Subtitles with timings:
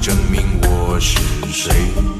[0.00, 1.18] 证明我是
[1.52, 2.17] 谁？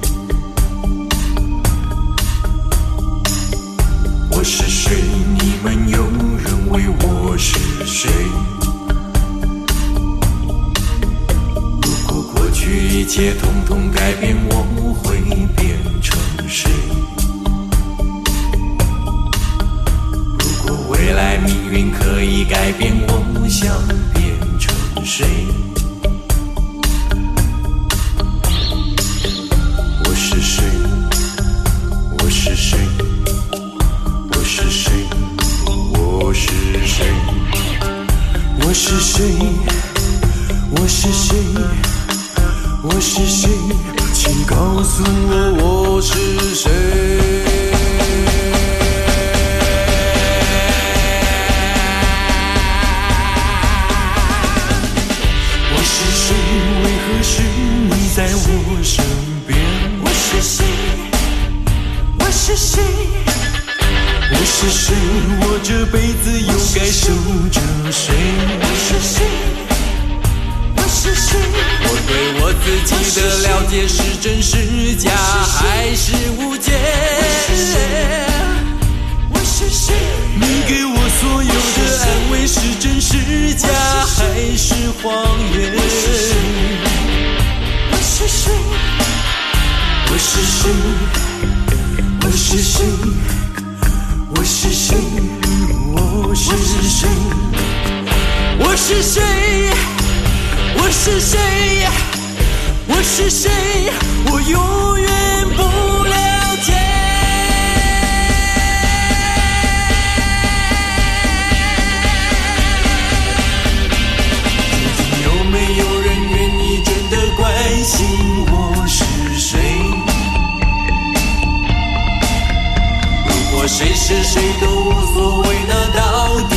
[124.09, 126.55] 是谁都无所谓，那到底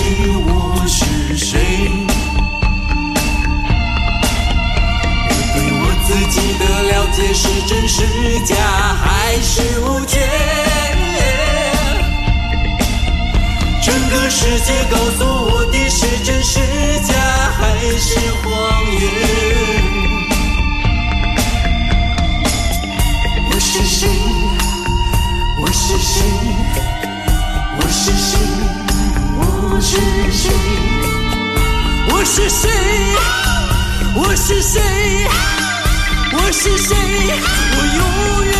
[0.47, 1.59] 我是谁？
[5.27, 8.55] 我对我自己的了解是真是假，
[9.03, 10.17] 还是无解？
[13.83, 16.57] 整个世界告诉我的是真是
[17.01, 17.13] 假，
[17.59, 18.49] 还是谎
[18.93, 19.01] 言？
[23.51, 24.07] 我是谁？
[25.59, 26.23] 我是谁？
[28.03, 28.39] 是谁？
[29.37, 29.99] 我是
[30.31, 30.49] 谁？
[32.09, 32.67] 我是谁？
[34.15, 34.81] 我是谁？
[36.33, 36.95] 我是谁？
[36.97, 38.55] 我永远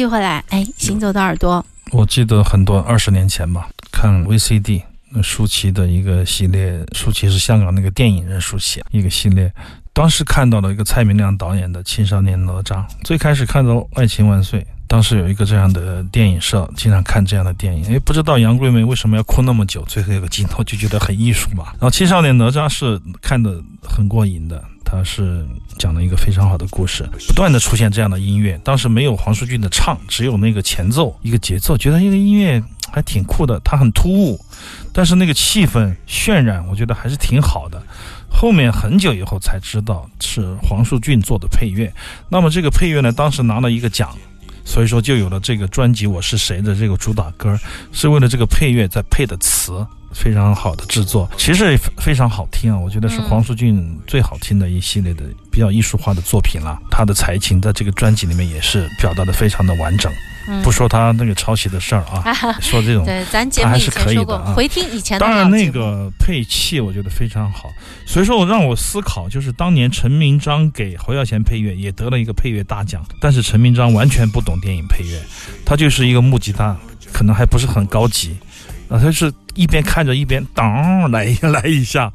[0.00, 0.42] 寄回来。
[0.48, 4.82] 哎，行走的耳朵，我记得很多二十年前吧，看 VCD，
[5.22, 9.52] 舒淇的一个系列，舒淇是香港那个电影人舒淇，一个系列。
[9.92, 17.84] 当时看到了一个蔡明亮导演的《青少年哪吒》，最开始看到《爱情万岁》，当时有一个这样的电影社，经常看这样的电影。
[17.94, 21.64] 哎，不知道杨贵梅为什么要哭那么久，最后一个镜头就觉得很艺术嘛。
[21.72, 24.64] 然后《青少年哪吒》是看的很过瘾的。
[24.90, 25.46] 他是
[25.78, 28.60] 讲了一个非常好的故事，不断的出现这样的音乐。
[28.64, 32.60] 当时没有黄舒骏的唱，只有那个前奏一个节奏，觉得这个音乐
[32.92, 33.60] 还挺酷的。
[33.60, 34.40] 它很突兀，
[34.92, 37.80] 但是那个气氛渲染，我觉得还是挺好的。
[38.28, 41.92] 后面很久以后才知道是黄舒骏做的配乐。
[42.28, 44.10] 那么这个配乐呢，当时拿了一个奖。
[44.62, 47.58] 所以说，就有了这个专辑《我是谁》的这个主打歌，
[47.92, 52.78] 是为了这个配乐在配的词，非常好的制作，其实非常好听啊！
[52.78, 56.78] 我觉得是黄舒骏最好听的一系列的比较艺术化的作品了。
[56.90, 60.12] 他的才情在这个专辑里面也是表达的非常的完整。
[60.64, 65.16] 不说他那个抄袭的事儿啊， 说这种对，咱节目以前说过，回听以前。
[65.18, 67.68] 当然，那个配器我觉得非常好，
[68.04, 75.22] 所以说我让我思考，就是当年陈明章给侯耀贤配乐，也得了一个配乐大奖，但是陈明章完全不懂电影配乐，
[75.64, 76.76] 他就是一个木吉他，
[77.12, 78.34] 可能还不是很高级，
[78.90, 82.12] 啊，他是一边看着一边噔来来一下，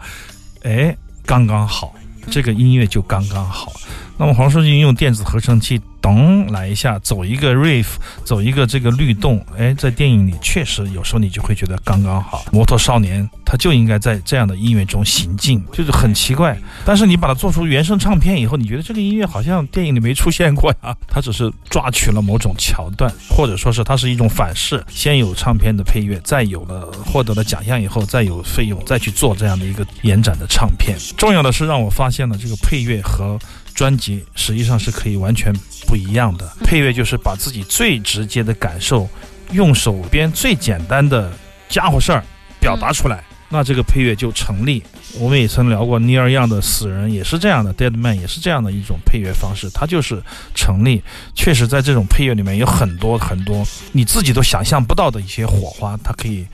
[0.64, 0.96] 哎，
[1.26, 1.96] 刚刚好，
[2.30, 3.72] 这个音乐就刚刚好。
[4.18, 5.82] 那么黄舒骏用电子合成器。
[6.02, 12.46] 咚来一下，走一个 riff，走一个这个律动，哎，在电影里确实有时候你就会觉得刚刚好。
[12.52, 16.56] 摩托少年他就应该在这样的音乐中行进，就是很奇怪。
[16.86, 20.96] 但是你把它做出原声唱片以后，你觉得这个音乐好像电影里没出现过呀？
[21.08, 30.96] 它只是抓取了某种桥段，或者说是它是一种反噬，先有唱片的配乐，再有了获得了奖项以后，再有费用再去做这样的一个延展的唱片。
[31.18, 33.40] 重要的是让我发现了这个配乐和。
[33.76, 35.54] 专辑实际上是可以完全
[35.88, 36.50] 不一样的。
[36.64, 39.08] 配乐就是把自己最直接的感受，
[39.52, 41.32] 用手边最简单的
[41.70, 42.24] 家伙事儿
[42.60, 44.82] 表达出来，那这个配乐就成立。
[45.20, 50.22] 我们也曾聊过尼尔样的死人也是这样的，Dead Man 也是这样的一种配乐方式，它就是
[50.54, 51.02] 成立。
[51.34, 56.46] 确实，在这种配乐里面有很多很多你自己都想象不到的一些火花，它可以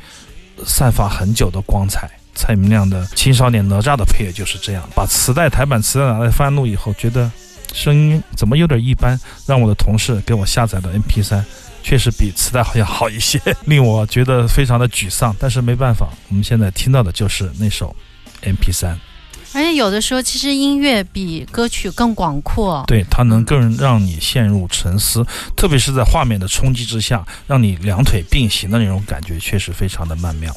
[0.66, 2.10] 散发很久的光彩。
[2.34, 7.30] 蔡明亮的《青少年哪吒》的配乐就是这样，把磁带台版磁带拿来翻录以后，觉得
[7.74, 11.44] 声音怎么有点一般，让我的同事给我下载了 MP3，
[11.84, 15.36] 确实比磁带好像好一些，令我觉得非常的沮丧。
[15.40, 17.96] 但是没办法，我们现在听到的就是那首
[18.44, 18.96] MP3。
[19.54, 25.26] 而且有的时候，其实音乐比歌曲更广阔，对它能更让你陷入沉思，
[25.58, 30.56] 特别是在画面的冲击之下，让你两腿并行的那种感觉，确实非常的曼妙。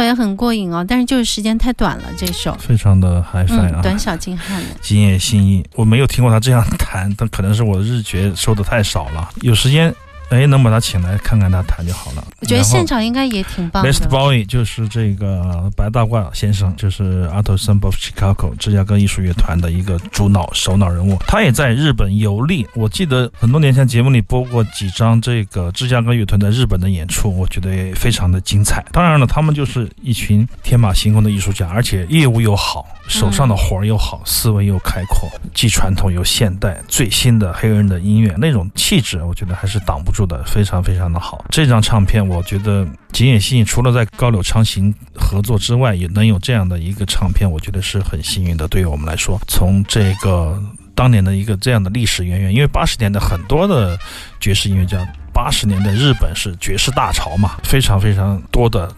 [0.00, 2.56] 首也很过瘾哦，但是就是时间太短了，这首。
[2.58, 3.82] 非常的 HiFi 嗯，啊。
[3.82, 4.68] 短小精悍的。
[4.80, 9.28] 今夜心意，我没有听过他这样弹，但可能是我的日觉收的太少了。
[9.42, 9.94] 有时间，
[10.30, 12.24] 哎，能把他请来看看他弹就好了。
[12.50, 14.08] 我觉得现场应该也挺棒 Best 的。
[14.08, 21.16] Boy 就是这个白大褂先生，就是 Art Ensemble of Chicago 芝加哥艺术乐团的一个主脑首脑人物。
[21.26, 22.66] 他也在日本游历。
[22.74, 28.84] 我记得很多年前节目里播过几张这个芝加哥乐团在日本的演出，我觉得也非常的精彩。
[28.92, 41.44] 当然了，他们就是一群天马行空的艺术家，而且业务又好，手上的活儿又好，思维又开阔，既传统又现代，最新的黑人的音乐那种气质，我觉得还是挡不住的，非常非常的好。
[41.50, 48.66] 这张唱片，我我觉得井野信除了在高柳昌行合作之外，也能有这样的一个唱片，我觉得是很幸运的。
[48.66, 50.58] 对于我们来说，从这个
[50.94, 53.98] 当年的一个这样的历史渊源，因为八十年代很多的
[54.40, 58.90] 爵士音乐家，八十年代日本是爵士大潮嘛，非常非常多的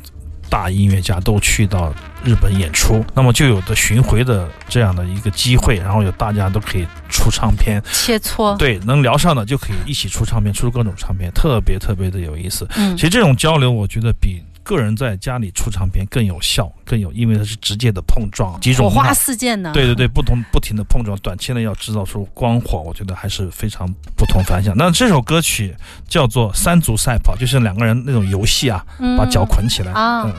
[0.49, 1.93] 大音乐家都去到
[2.25, 8.57] 日本演出，那么就有的巡回的这样的一个机会，然后有大家都可以出唱片，切磋。
[8.57, 12.67] 对，能聊上的就可以一起出唱片，出各种唱片，特别特别的有意思。
[12.77, 19.71] 嗯其实这种交流，我觉得比个人在家里出唱片更有效，更有，因为它是直接的碰撞，几种火花四溅呢。
[19.75, 24.75] 对对对，不同不停的碰撞，短期内要制造出光火，我觉得还是非常不同凡响。
[24.77, 25.75] 那这首歌曲
[26.09, 29.93] 叫做《三足赛跑》，就是两个人那种游戏啊，嗯，把脚捆起来，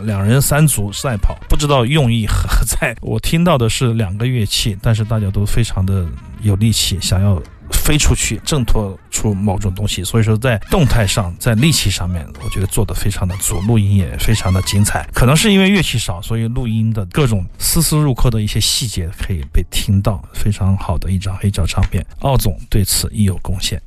[0.04, 2.96] 两人三足赛跑，不知道用意何在。
[3.02, 6.06] 我听到的是两个乐器，但是大家都非常的
[6.42, 10.04] 有力气，想要飞出去，挣脱出某种东西。
[10.04, 15.08] 所以说，在动态上，在力气上面，我觉得做的非常的足，录音也非常的精彩。
[15.14, 22.06] 可能是因为乐器少，所以录音的各种丝丝入扣的一些细节可以被听到，非常好的一张黑胶唱片。
[22.20, 23.82] 奥总对此亦有贡献。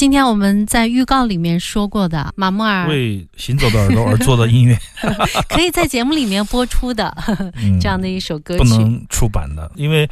[0.00, 4.74] 今天我们在预告里面说过的马木尔为行走的耳朵而做的音乐，
[5.46, 7.14] 可以在节目里面播出的
[7.56, 8.70] 嗯这样的一首歌曲不。
[8.70, 10.08] 能出版的，因为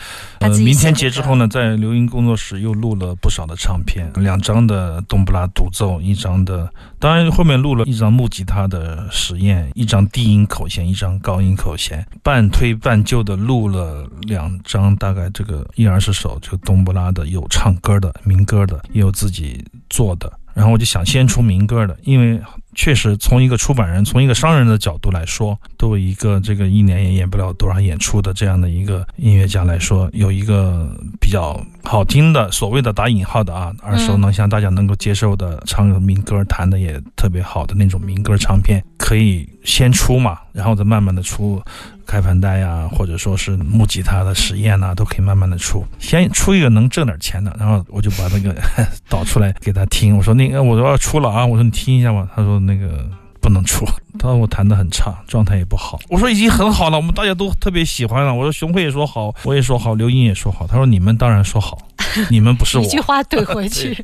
[0.58, 20.32] 明天节之后呢，在流音工作室又录了不少的唱片，两张的冬不拉独奏，一张的，当然后面录了一张木吉他的实验，一张低音口弦，一张高音口弦，半推半就的录了两张，大概这个一二十首，就冬不拉的，有唱歌的民歌的，也有自己做的。
[20.54, 22.40] 然后我就想先出民歌的，因为
[22.74, 41.62] 确实从一个出版人、从一个商人的角度来说，作为一个这个一年也演不了多少演出的这样的一个音乐家来说，有一个比较好听的所谓的打引号的啊，耳熟能详、大家能够接受的唱个民歌、弹的也特别好的那种民歌唱片，可以先出嘛，然后再慢慢的出。
[42.06, 45.84] 开盘单呀、或者说是募集他的实验呐、都可以慢慢的出。
[45.98, 48.56] 先出一个能挣点钱的，然后我就把那个
[49.10, 50.16] 导出来给他听。
[50.16, 52.26] 我说那个我说要出了啊，我说你听一下吧。
[52.34, 53.06] 他说那个
[53.42, 53.84] 不能出，
[54.18, 56.00] 他说我弹的很差，状态也不好。
[56.08, 58.32] 我说已经很好了，我们大家都特别喜欢了。
[58.32, 60.66] 我说熊辉也说好，我也说好，刘英也说好。
[60.66, 61.76] 他说你们当然说好，
[62.30, 63.94] 你们不是我一，句话怼回去，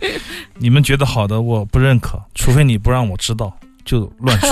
[0.58, 3.50] 你们觉得好的我不认可，除非你不让我知道。
[3.86, 4.48] 就乱出，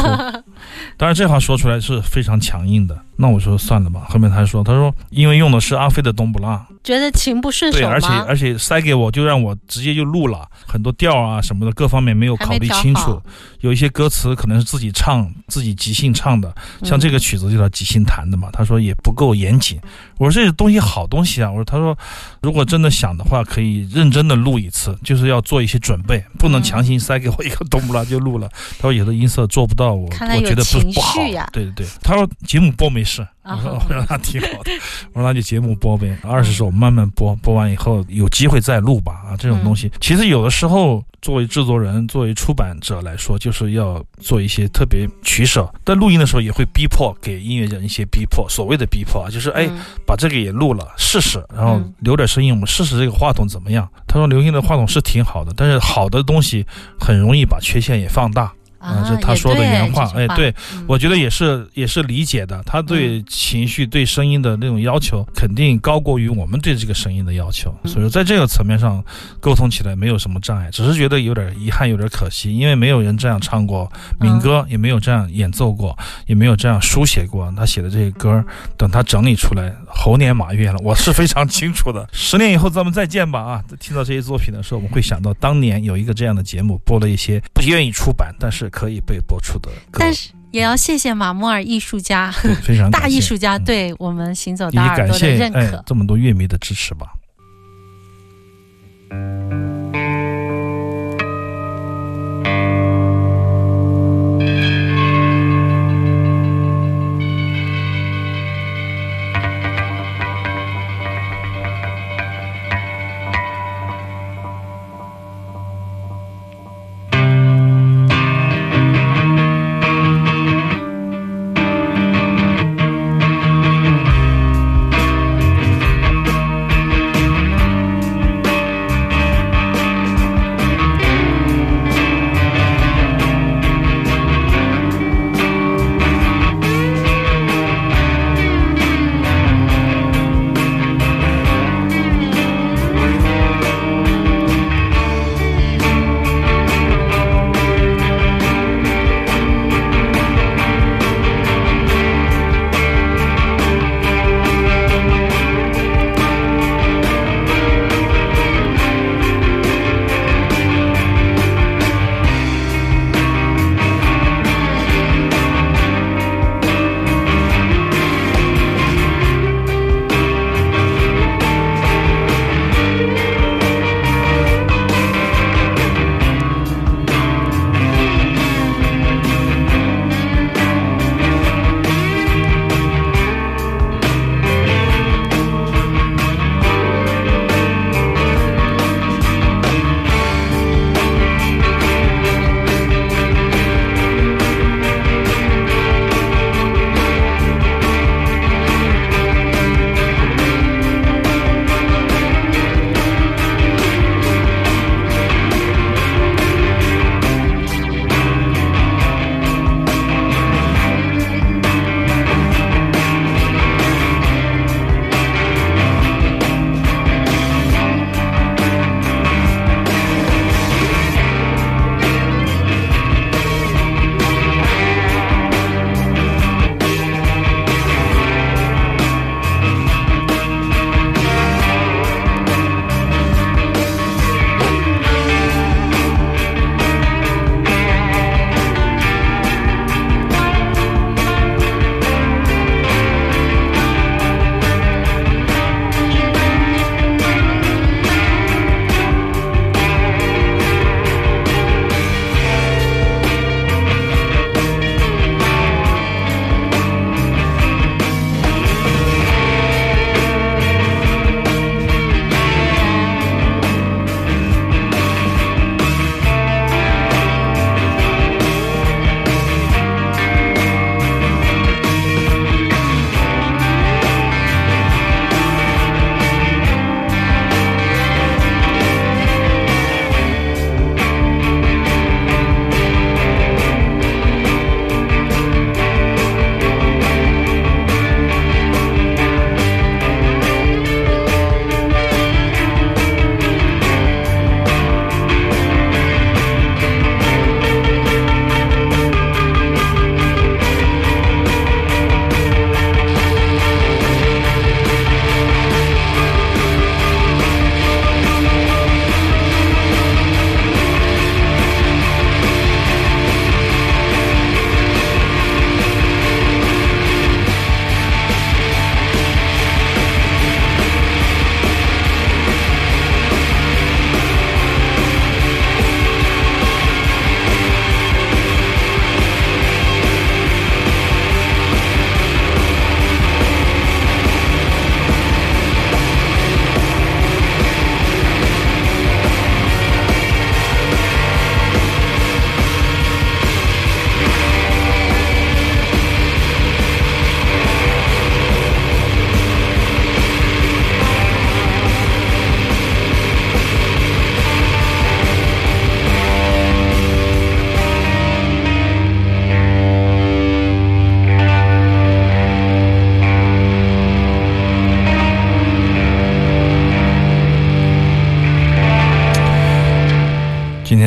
[0.96, 3.05] 当然这话说出来是非常强硬的。
[3.22, 4.02] 那我说算了吧。
[4.08, 8.08] 后面他说，他说因为用的是阿飞的冬不拉，觉得情不顺对，手而且？
[8.08, 13.22] 而且塞给我就让我直接就录了很多调啊什么的，各方面没有考虑清楚
[13.61, 18.48] 有一些歌词可能是自己唱自己即兴唱的，像嗯这个曲子就叫即兴弹的嘛。
[18.52, 19.78] 他说也不够严谨，
[20.18, 21.96] 我说这东西好东西啊，我说他说
[22.40, 28.48] 如果真的想的话，可以认真的录一次，就是要做一些准备，不能嗯强行塞给我一个冬不拉就录了。
[28.78, 31.20] 他说有的音色做不到，我我觉得不不好。
[31.52, 33.12] 对对对，他说节目播没事。
[33.20, 34.70] 我说啊 我让他挺好的，
[35.12, 45.68] 我说那就节目播呗，二十首慢慢播，播完以后有机会再录吧啊，这种东西、其实有的时候作为制作人、作为出版者来说，就是要做一些特别取舍。
[45.85, 49.81] 但录音的时候也会逼迫给音乐人一些逼迫，所谓的逼迫啊，就是哎、嗯。
[50.07, 51.92] 把这个也录了试试，然后嗯。
[52.01, 53.88] 留点声音，我们试试这个话筒怎么样。
[54.07, 56.66] 他说刘音的话筒是挺好的，但是好的东西
[56.98, 58.53] 很容易把缺陷也放大。
[58.83, 67.75] 啊，这他说的原话哎对嗯我觉得也是也是理解的，他对情绪、对声音的那种要求，肯定高过于我们对这个声音的要求。
[67.85, 69.03] 嗯所以说，在这个层面上
[69.40, 73.90] 沟通起来没有什么障碍，只是觉得有点遗憾，有点可惜，因为没有人这样唱过
[74.21, 77.53] 民歌，也没有这样演奏过，也没有这样书写过。
[77.57, 78.42] 他写的这些歌，
[78.77, 82.09] 等他整理出来，猴年马月了，我是非常清楚的。
[82.12, 83.62] 十年以后咱们再见吧啊！
[83.79, 90.00] 听到这些作品的时候，我们会想到当年有一个这样的节目，播了一些不愿意出版，但是可以被播出的歌。
[90.00, 92.32] 但是也要谢谢马木尔艺术家、
[92.64, 95.58] 非常 大艺术家嗯对我们行走也大耳朵的认可。
[95.58, 97.12] 哎这么多乐迷的支持吧。「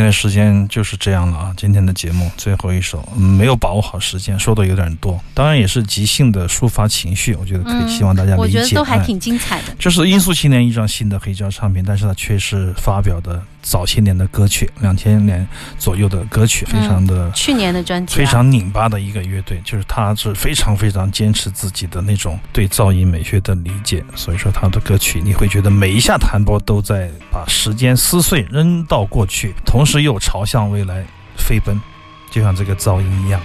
[0.06, 1.54] 今天时间就是这样了啊！
[1.58, 8.42] 今天的节目最后一首，嗯没有把握好时间，说的有点多，当然也是即兴的抒发情绪，我觉得可以，嗯希望大家理解。
[8.44, 9.74] 我觉得都还哎挺精彩的。
[9.80, 15.46] 就是《音速青年》一张新的黑胶唱片，但是它却是发表的早些年的歌曲，两千年
[15.80, 31.04] 左右的歌曲，非常的、去年的专辑、啊、非常拧巴的一个乐队，就是他是非常非常坚持自己的那种对噪音美学的理解，所以说他的歌曲你会觉得每一下弹拨都在把时间撕碎扔到过去，同时又朝向未来
[31.36, 31.82] 飞奔，
[32.30, 33.42] 就像这个噪音一样。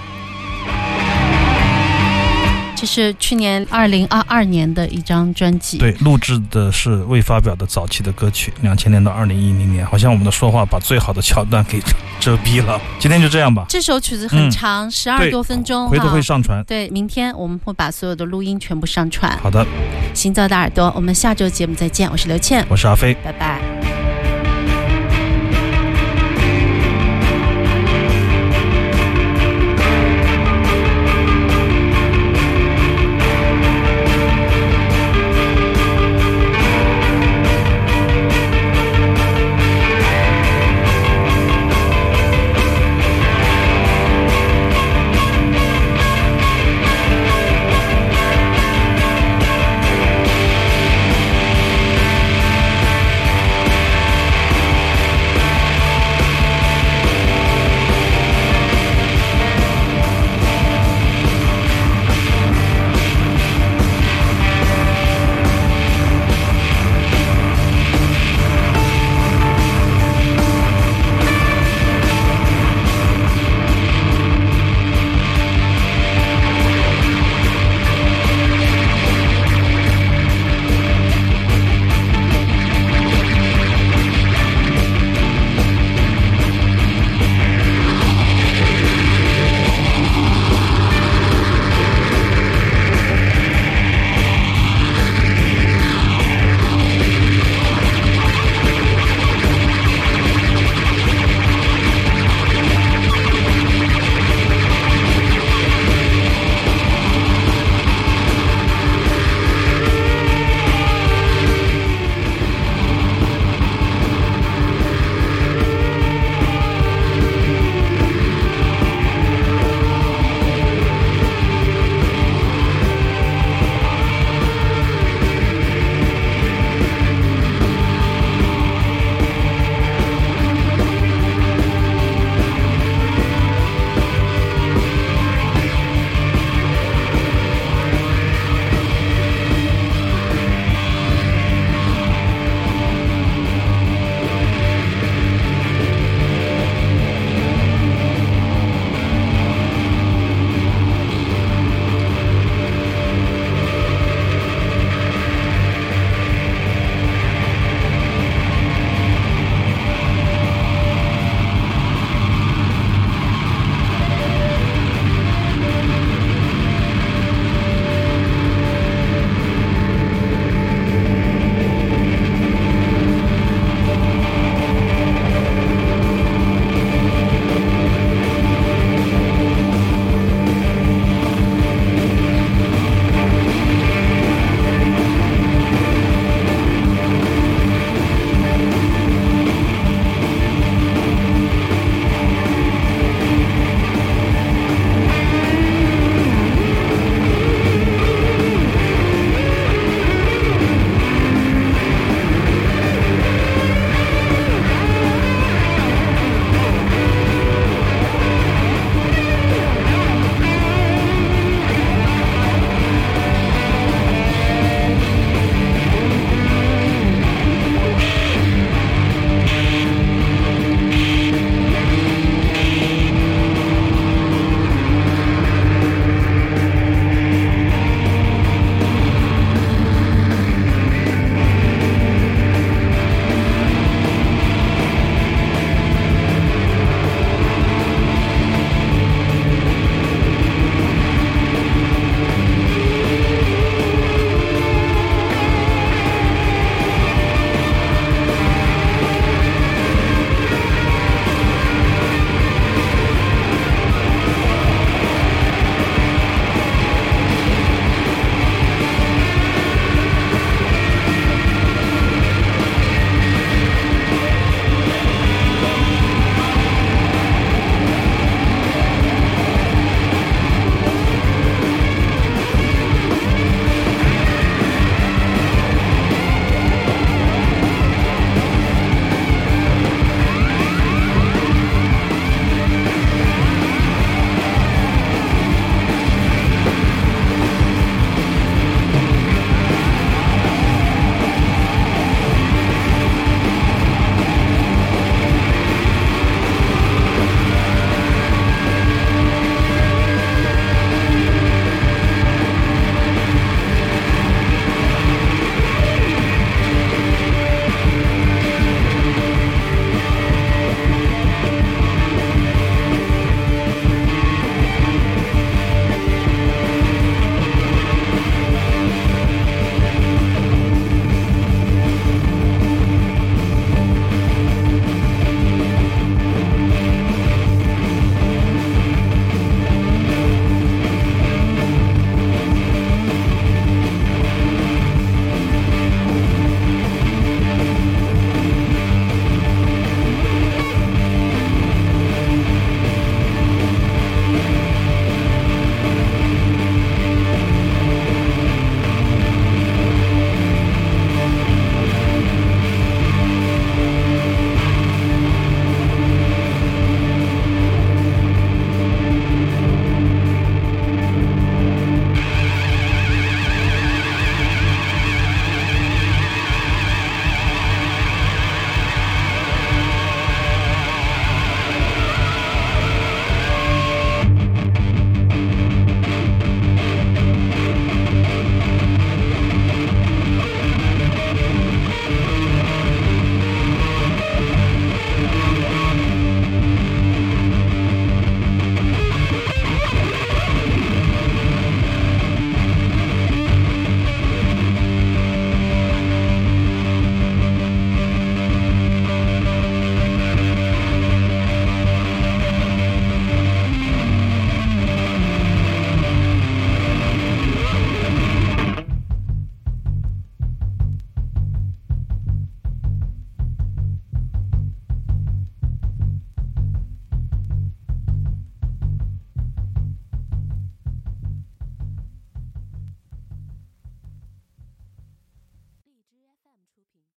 [2.80, 5.76] 这是去年二零二二年的一张专辑。
[5.76, 11.78] 对，录制的是未发表的早期的歌曲，两千年到二零一零年，好像我们的说话把最好的桥段给
[12.18, 12.80] 遮蔽了。
[12.98, 16.64] 今天就这样吧，这首曲子很长，十、二、对多分钟，回头会上传。
[16.64, 19.38] 对，明天我们会把所有的录音全部上传。
[19.42, 19.66] 好的，
[20.14, 23.12] 行走的耳朵，我们下周节目再见，我是刘倩，我是阿飞。
[23.22, 24.09] 拜拜。